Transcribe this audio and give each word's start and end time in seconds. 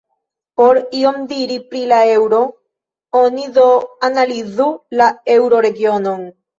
Por 0.61 0.79
ion 0.99 1.27
diri 1.33 1.57
pri 1.73 1.83
la 1.93 2.01
eŭro, 2.15 2.41
oni 3.23 3.47
do 3.61 3.69
analizu 4.11 4.73
la 5.01 5.15
eŭroregionon. 5.39 6.31